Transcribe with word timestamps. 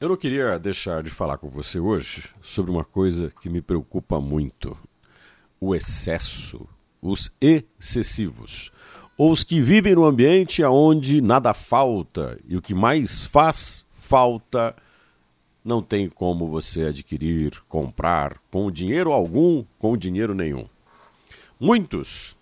Eu 0.00 0.10
não 0.10 0.16
queria 0.16 0.56
deixar 0.60 1.02
de 1.02 1.10
falar 1.10 1.38
com 1.38 1.48
você 1.48 1.80
hoje 1.80 2.28
sobre 2.40 2.70
uma 2.70 2.84
coisa 2.84 3.32
que 3.40 3.48
me 3.48 3.60
preocupa 3.60 4.20
muito: 4.20 4.78
o 5.60 5.74
excesso, 5.74 6.68
os 7.02 7.28
excessivos, 7.40 8.70
ou 9.16 9.32
os 9.32 9.42
que 9.42 9.60
vivem 9.60 9.96
no 9.96 10.04
ambiente 10.04 10.62
onde 10.62 11.20
nada 11.20 11.52
falta 11.52 12.38
e 12.46 12.56
o 12.56 12.62
que 12.62 12.74
mais 12.74 13.22
faz 13.22 13.84
falta 13.92 14.72
não 15.64 15.82
tem 15.82 16.08
como 16.08 16.46
você 16.46 16.84
adquirir, 16.84 17.60
comprar 17.68 18.40
com 18.52 18.70
dinheiro 18.70 19.12
algum, 19.12 19.64
com 19.80 19.96
dinheiro 19.96 20.32
nenhum. 20.32 20.68
Muitos 21.58 22.36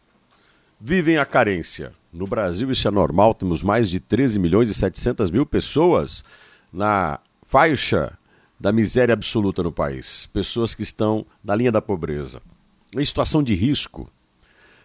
vivem 0.79 1.17
a 1.17 1.25
carência. 1.25 1.95
No 2.13 2.27
Brasil 2.27 2.71
isso 2.71 2.87
é 2.87 2.91
normal, 2.91 3.35
temos 3.35 3.63
mais 3.63 3.89
de 3.89 3.99
13 3.99 4.39
milhões 4.39 4.69
e 4.69 4.75
700 4.75 5.31
mil 5.31 5.47
pessoas 5.47 6.23
na 6.71 7.19
faixa 7.47 8.19
da 8.59 8.73
miséria 8.73 9.13
absoluta 9.13 9.63
no 9.63 9.71
país, 9.71 10.29
pessoas 10.33 10.75
que 10.75 10.83
estão 10.83 11.27
na 11.45 11.55
linha 11.55 11.71
da 11.71 11.81
pobreza, 11.83 12.41
em 12.95 13.05
situação 13.05 13.43
de 13.43 13.55
risco. 13.55 14.11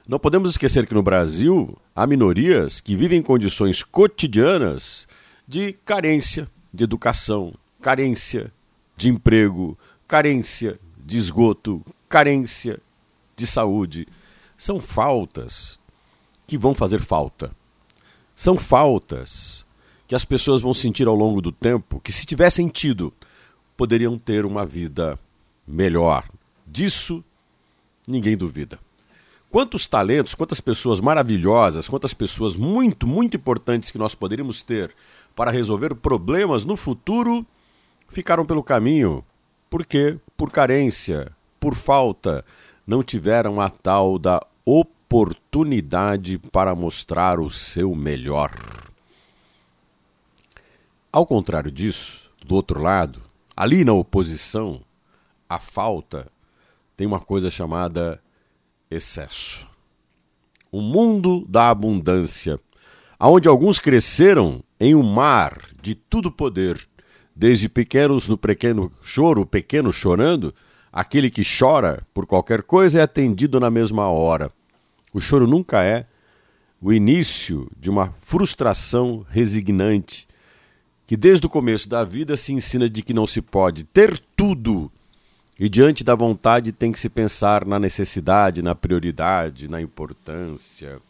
Não 0.07 0.19
podemos 0.19 0.51
esquecer 0.51 0.85
que 0.85 0.93
no 0.93 1.03
Brasil 1.03 1.77
há 1.95 2.05
minorias 2.05 2.81
que 2.81 2.95
vivem 2.95 3.19
em 3.19 3.23
condições 3.23 3.83
cotidianas 3.83 5.07
de 5.47 5.73
carência 5.85 6.49
de 6.73 6.83
educação, 6.83 7.53
carência 7.81 8.51
de 8.97 9.09
emprego, 9.09 9.77
carência 10.07 10.79
de 10.97 11.17
esgoto, 11.17 11.83
carência 12.09 12.79
de 13.35 13.47
saúde. 13.47 14.07
São 14.57 14.79
faltas 14.79 15.79
que 16.45 16.57
vão 16.57 16.75
fazer 16.75 16.99
falta. 16.99 17.51
São 18.35 18.57
faltas 18.57 19.65
que 20.11 20.15
as 20.15 20.25
pessoas 20.25 20.59
vão 20.59 20.73
sentir 20.73 21.07
ao 21.07 21.15
longo 21.15 21.41
do 21.41 21.53
tempo 21.53 21.97
que, 22.01 22.11
se 22.11 22.25
tivessem 22.25 22.67
tido, 22.67 23.13
poderiam 23.77 24.19
ter 24.19 24.45
uma 24.45 24.65
vida 24.65 25.17
melhor. 25.65 26.25
Disso, 26.67 27.23
ninguém 28.05 28.35
duvida. 28.35 28.77
Quantos 29.49 29.87
talentos, 29.87 30.35
quantas 30.35 30.59
pessoas 30.59 30.99
maravilhosas, 30.99 31.87
quantas 31.87 32.13
pessoas 32.13 32.57
muito, 32.57 33.07
muito 33.07 33.37
importantes 33.37 33.89
que 33.89 33.97
nós 33.97 34.13
poderíamos 34.13 34.61
ter 34.61 34.93
para 35.33 35.49
resolver 35.49 35.95
problemas 35.95 36.65
no 36.65 36.75
futuro 36.75 37.45
ficaram 38.09 38.43
pelo 38.43 38.61
caminho. 38.61 39.23
Por 39.69 39.85
quê? 39.85 40.17
Por 40.35 40.51
carência, 40.51 41.31
por 41.57 41.73
falta, 41.73 42.43
não 42.85 43.01
tiveram 43.01 43.61
a 43.61 43.69
tal 43.69 44.19
da 44.19 44.45
oportunidade 44.65 46.37
para 46.37 46.75
mostrar 46.75 47.39
o 47.39 47.49
seu 47.49 47.95
melhor. 47.95 48.51
Ao 51.13 51.25
contrário 51.25 51.69
disso, 51.69 52.31
do 52.45 52.55
outro 52.55 52.81
lado, 52.81 53.21
ali 53.53 53.83
na 53.83 53.91
oposição, 53.91 54.81
a 55.49 55.59
falta 55.59 56.31
tem 56.95 57.05
uma 57.05 57.19
coisa 57.19 57.49
chamada 57.49 58.23
excesso. 58.89 59.67
O 60.71 60.79
mundo 60.79 61.45
da 61.49 61.69
abundância, 61.69 62.57
aonde 63.19 63.49
alguns 63.49 63.77
cresceram 63.77 64.63
em 64.79 64.95
um 64.95 65.03
mar 65.03 65.61
de 65.81 65.95
tudo 65.95 66.31
poder, 66.31 66.79
desde 67.35 67.67
pequenos 67.67 68.29
no 68.29 68.37
pequeno 68.37 68.89
choro, 69.01 69.45
pequeno 69.45 69.91
chorando, 69.91 70.55
aquele 70.93 71.29
que 71.29 71.41
chora 71.43 72.07
por 72.13 72.25
qualquer 72.25 72.63
coisa 72.63 72.99
é 72.99 73.03
atendido 73.03 73.59
na 73.59 73.69
mesma 73.69 74.07
hora. 74.07 74.49
O 75.13 75.19
choro 75.19 75.45
nunca 75.45 75.83
é 75.83 76.05
o 76.81 76.93
início 76.93 77.69
de 77.77 77.89
uma 77.89 78.13
frustração 78.21 79.25
resignante 79.29 80.25
que 81.11 81.17
desde 81.17 81.45
o 81.45 81.49
começo 81.49 81.89
da 81.89 82.05
vida 82.05 82.37
se 82.37 82.53
ensina 82.53 82.89
de 82.89 83.01
que 83.01 83.13
não 83.13 83.27
se 83.27 83.41
pode 83.41 83.83
ter 83.83 84.17
tudo 84.33 84.89
e 85.59 85.67
diante 85.67 86.05
da 86.05 86.15
vontade 86.15 86.71
tem 86.71 86.89
que 86.89 86.97
se 86.97 87.09
pensar 87.09 87.65
na 87.65 87.77
necessidade, 87.77 88.61
na 88.61 88.73
prioridade, 88.73 89.67
na 89.67 89.81
importância, 89.81 91.01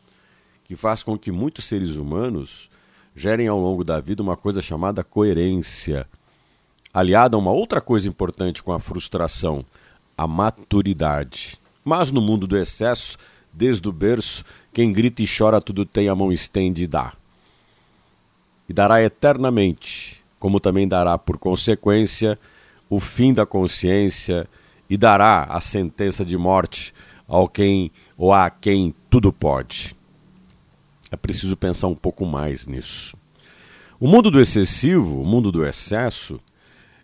que 0.65 0.75
faz 0.75 1.03
com 1.03 1.15
que 1.15 1.31
muitos 1.31 1.65
seres 1.65 1.97
humanos 1.97 2.67
gerem 3.15 3.47
ao 3.47 3.59
longo 3.59 3.83
da 3.83 3.99
vida 3.99 4.23
uma 4.23 4.35
coisa 4.35 4.59
chamada 4.59 5.03
coerência, 5.03 6.07
aliada 6.91 7.37
a 7.37 7.39
uma 7.39 7.51
outra 7.51 7.79
coisa 7.79 8.09
importante 8.09 8.63
com 8.63 8.73
a 8.73 8.79
frustração, 8.79 9.63
a 10.17 10.25
maturidade. 10.25 11.59
Mas 11.85 12.09
no 12.09 12.21
mundo 12.21 12.47
do 12.47 12.57
excesso, 12.57 13.19
desde 13.53 13.87
o 13.87 13.91
berço, 13.91 14.43
quem 14.73 14.91
grita 14.91 15.21
e 15.21 15.27
chora 15.27 15.61
tudo 15.61 15.85
tem, 15.85 16.09
a 16.09 16.15
mão 16.15 16.31
estende 16.31 16.85
e 16.85 16.87
dá 16.87 17.13
e 18.71 18.73
dará 18.73 19.03
eternamente, 19.03 20.23
como 20.39 20.57
também 20.57 20.87
dará 20.87 21.17
por 21.17 21.37
consequência 21.37 22.39
o 22.89 23.01
fim 23.01 23.33
da 23.33 23.45
consciência 23.45 24.47
e 24.89 24.95
dará 24.95 25.43
a 25.43 25.59
sentença 25.59 26.23
de 26.23 26.37
morte 26.37 26.93
ao 27.27 27.49
quem 27.49 27.91
ou 28.17 28.31
a 28.31 28.49
quem 28.49 28.95
tudo 29.09 29.33
pode. 29.33 29.93
É 31.11 31.17
preciso 31.17 31.57
pensar 31.57 31.87
um 31.87 31.95
pouco 31.95 32.25
mais 32.25 32.65
nisso. 32.65 33.17
O 33.99 34.07
mundo 34.07 34.31
do 34.31 34.39
excessivo, 34.39 35.21
o 35.21 35.25
mundo 35.25 35.51
do 35.51 35.65
excesso, 35.65 36.39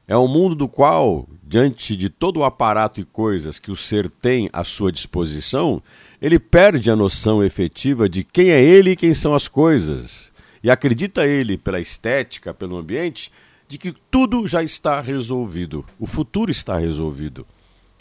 é 0.07 0.17
um 0.17 0.27
mundo 0.29 0.55
do 0.55 0.69
qual, 0.69 1.27
diante 1.43 1.97
de 1.97 2.09
todo 2.09 2.37
o 2.37 2.43
aparato 2.45 3.01
e 3.01 3.03
coisas 3.03 3.59
que 3.59 3.71
o 3.71 3.75
ser 3.75 4.09
tem 4.09 4.49
à 4.53 4.63
sua 4.63 4.89
disposição, 4.89 5.83
ele 6.21 6.39
perde 6.39 6.89
a 6.89 6.95
noção 6.95 7.43
efetiva 7.43 8.07
de 8.07 8.23
quem 8.23 8.51
é 8.51 8.63
ele 8.63 8.91
e 8.91 8.95
quem 8.95 9.13
são 9.13 9.35
as 9.35 9.49
coisas. 9.49 10.31
E 10.63 10.69
acredita 10.69 11.25
ele, 11.25 11.57
pela 11.57 11.79
estética, 11.79 12.53
pelo 12.53 12.77
ambiente, 12.77 13.31
de 13.67 13.77
que 13.77 13.93
tudo 14.09 14.47
já 14.47 14.63
está 14.63 15.01
resolvido, 15.01 15.85
o 15.99 16.05
futuro 16.05 16.49
está 16.49 16.77
resolvido. 16.77 17.45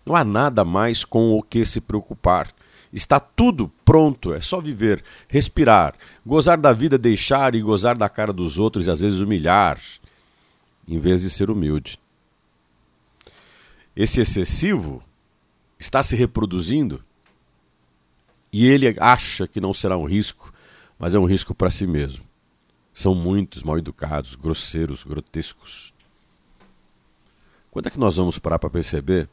Não 0.04 0.14
há 0.14 0.24
nada 0.24 0.64
mais 0.64 1.04
com 1.04 1.36
o 1.36 1.42
que 1.42 1.64
se 1.64 1.80
preocupar. 1.80 2.52
Está 2.92 3.18
tudo 3.18 3.70
pronto, 3.84 4.32
é 4.32 4.40
só 4.40 4.60
viver, 4.60 5.02
respirar, 5.28 5.94
gozar 6.24 6.58
da 6.58 6.72
vida, 6.72 6.96
deixar 6.96 7.54
e 7.54 7.60
gozar 7.60 7.96
da 7.96 8.08
cara 8.08 8.32
dos 8.32 8.58
outros 8.58 8.86
e 8.86 8.90
às 8.90 9.00
vezes 9.00 9.20
humilhar, 9.20 9.80
em 10.86 10.98
vez 10.98 11.22
de 11.22 11.30
ser 11.30 11.50
humilde. 11.50 11.98
Esse 13.94 14.20
excessivo 14.20 15.02
está 15.78 16.02
se 16.02 16.14
reproduzindo 16.14 17.02
e 18.52 18.66
ele 18.66 18.94
acha 19.00 19.46
que 19.48 19.60
não 19.60 19.74
será 19.74 19.98
um 19.98 20.04
risco, 20.04 20.52
mas 20.98 21.14
é 21.14 21.18
um 21.18 21.26
risco 21.26 21.54
para 21.54 21.70
si 21.70 21.86
mesmo. 21.86 22.25
São 22.96 23.14
muitos 23.14 23.62
mal 23.62 23.76
educados, 23.76 24.34
grosseiros, 24.34 25.04
grotescos. 25.04 25.92
Quando 27.70 27.88
é 27.88 27.90
que 27.90 27.98
nós 28.00 28.16
vamos 28.16 28.38
parar 28.38 28.58
para 28.58 28.70
perceber 28.70 29.28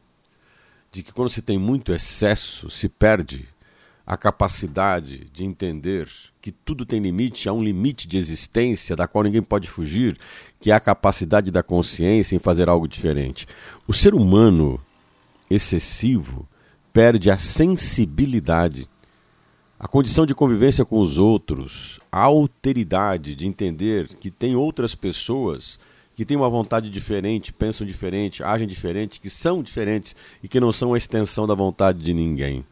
de 0.92 1.02
que 1.02 1.14
quando 1.14 1.30
se 1.30 1.42
tem 1.42 1.58
muito 1.58 1.94
excesso, 1.94 2.70
se 2.70 2.90
perde 2.90 3.48
a 4.06 4.18
capacidade 4.18 5.30
de 5.32 5.46
entender 5.46 6.10
que 6.42 6.52
tudo 6.52 6.86
tem 6.86 7.00
limite, 7.00 7.48
há 7.48 7.54
um 7.54 7.64
limite 7.64 8.06
de 8.06 8.18
existência 8.18 8.98
da 8.98 9.08
qual 9.08 9.24
ninguém 9.24 9.42
pode 9.42 9.70
fugir, 9.70 10.20
que 10.60 10.70
é 10.70 10.74
a 10.74 10.80
capacidade 10.82 11.50
da 11.50 11.64
consciência 11.64 12.36
em 12.36 12.40
fazer 12.40 12.68
algo 12.68 12.86
diferente. 12.86 13.48
O 13.88 13.94
ser 13.94 14.14
humano 14.14 14.78
excessivo 15.50 16.46
perde 16.92 17.32
a 17.32 17.38
sensibilidade 17.38 18.90
a 19.84 19.88
condição 19.90 20.26
de 20.26 20.34
convivência 20.34 20.86
com 20.86 20.98
os 21.02 21.20
outros, 21.20 22.00
a 22.10 22.22
alteridade 22.22 23.36
de 23.36 23.46
entender 23.46 24.08
que 24.16 24.32
tem 24.32 24.56
outras 24.56 24.96
pessoas 24.96 25.78
que 26.16 26.24
têm 26.24 26.38
uma 26.38 26.50
vontade 26.50 26.90
diferente, 26.90 27.52
pensam 27.52 27.86
diferente, 27.86 28.42
agem 28.42 28.66
diferente, 28.66 29.20
que 29.20 29.30
são 29.30 29.62
diferentes 29.62 30.16
e 30.42 30.48
que 30.48 30.62
não 30.62 30.72
são 30.72 30.94
a 30.94 30.98
extensão 30.98 31.46
da 31.46 31.54
vontade 31.54 32.00
de 32.00 32.14
ninguém. 32.14 32.66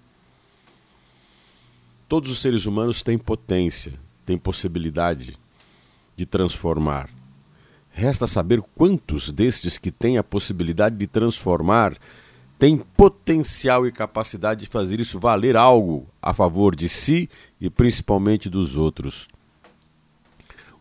Todos 2.08 2.32
os 2.32 2.40
seres 2.40 2.66
humanos 2.66 3.04
têm 3.04 3.18
potência, 3.18 3.92
têm 4.26 4.38
possibilidade 4.38 5.34
de 6.16 6.26
transformar. 6.26 7.10
Resta 7.90 8.26
saber 8.26 8.62
quantos 8.74 9.30
destes 9.30 9.78
que 9.78 9.92
têm 9.92 10.18
a 10.18 10.24
possibilidade 10.24 10.96
de 10.96 11.08
transformar 11.08 11.98
tem 12.62 12.78
potencial 12.78 13.88
e 13.88 13.92
capacidade 13.92 14.66
de 14.66 14.68
fazer 14.68 15.00
isso 15.00 15.20
valer 15.20 15.58
algo 15.58 16.06
a 16.22 16.32
favor 16.32 16.76
de 16.76 16.88
si 16.88 17.28
e 17.60 17.72
principalmente 17.72 18.52
dos 18.52 18.78
outros. 18.78 19.28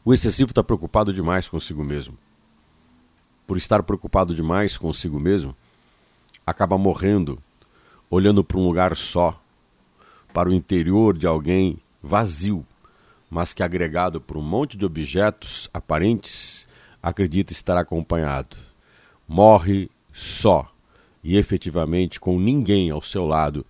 O 0.05 0.13
excessivo 0.13 0.51
está 0.51 0.63
preocupado 0.63 1.11
demais 1.11 1.49
consigo 1.49 1.83
mesmo. 1.83 2.19
Por 3.47 3.57
estar 3.57 3.83
preocupado 3.83 4.35
demais 4.35 4.77
consigo 4.77 5.19
mesmo, 5.19 5.57
acaba 6.47 6.77
morrendo, 6.77 7.39
olhando 8.11 8.45
para 8.45 8.59
um 8.59 8.67
lugar 8.67 8.95
só, 8.95 9.43
para 10.35 10.51
o 10.51 10.53
interior 10.53 11.17
de 11.17 11.27
alguém 11.27 11.79
vazio, 12.03 12.63
mas 13.31 13.55
que 13.55 13.63
agregado 13.63 14.21
por 14.21 14.37
um 14.37 14.43
monte 14.43 14.77
de 14.77 14.85
objetos 14.85 15.71
aparentes, 15.73 16.69
acredita 17.03 17.55
estar 17.55 17.79
acompanhado. 17.79 18.55
Morre 19.27 19.89
só 20.13 20.70
e 21.23 21.37
efetivamente 21.37 22.19
com 22.19 22.39
ninguém 22.39 22.91
ao 22.91 23.03
seu 23.03 23.27
lado 23.27 23.65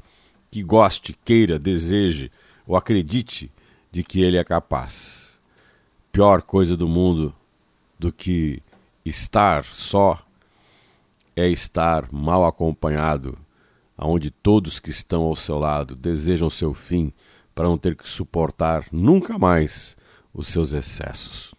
que 0.51 0.63
goste, 0.63 1.17
queira, 1.25 1.59
deseje 1.59 2.31
ou 2.67 2.77
acredite 2.77 3.51
de 3.91 4.03
que 4.03 4.21
ele 4.21 4.37
é 4.37 4.45
capaz. 4.45 5.41
Pior 6.13 6.43
coisa 6.43 6.77
do 6.77 6.89
mundo 6.89 7.35
do 7.99 8.13
que 8.13 8.63
estar 9.05 9.65
só 9.65 10.19
é 11.37 11.49
estar 11.49 12.11
mal 12.13 12.45
acompanhado, 12.45 13.39
aonde 13.97 14.31
todos 14.31 14.81
que 14.81 14.91
estão 14.91 15.23
ao 15.23 15.37
seu 15.37 15.59
lado 15.59 15.95
desejam 15.95 16.51
seu 16.51 16.75
fim 16.75 17.13
para 17.55 17.69
não 17.69 17.79
ter 17.79 17.95
que 17.95 18.09
suportar 18.09 18.87
nunca 18.91 19.39
mais 19.39 19.97
os 20.33 20.49
seus 20.49 20.73
excessos. 20.73 21.55